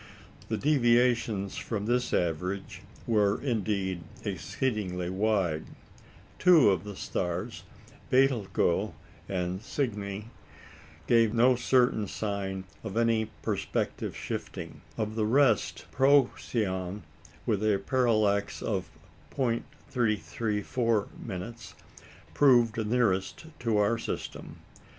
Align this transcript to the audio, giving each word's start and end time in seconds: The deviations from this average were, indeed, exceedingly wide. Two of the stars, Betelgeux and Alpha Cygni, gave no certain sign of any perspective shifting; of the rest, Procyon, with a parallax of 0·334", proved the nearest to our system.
The 0.49 0.57
deviations 0.57 1.57
from 1.57 1.85
this 1.85 2.11
average 2.11 2.81
were, 3.05 3.39
indeed, 3.39 4.01
exceedingly 4.23 5.11
wide. 5.11 5.65
Two 6.39 6.71
of 6.71 6.85
the 6.85 6.95
stars, 6.95 7.65
Betelgeux 8.09 8.93
and 9.29 9.57
Alpha 9.59 9.63
Cygni, 9.63 10.31
gave 11.05 11.35
no 11.35 11.55
certain 11.55 12.07
sign 12.07 12.63
of 12.83 12.97
any 12.97 13.29
perspective 13.43 14.17
shifting; 14.17 14.81
of 14.97 15.13
the 15.13 15.27
rest, 15.27 15.85
Procyon, 15.91 17.03
with 17.45 17.61
a 17.63 17.77
parallax 17.77 18.63
of 18.63 18.89
0·334", 19.37 21.73
proved 22.33 22.73
the 22.73 22.83
nearest 22.85 23.45
to 23.59 23.77
our 23.77 23.99
system. 23.99 24.55